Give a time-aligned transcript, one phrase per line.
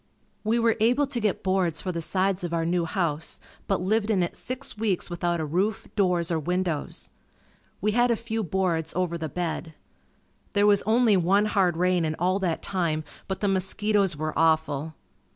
[0.43, 4.09] We were able to get boards for the sides of our new house, but lived
[4.09, 7.11] in it six weeks without a roof, doors or windows.
[7.81, 9.75] We had a few boards over the bed.
[10.53, 14.95] There was only one hard rain in all that time but the mosquitoes were awful.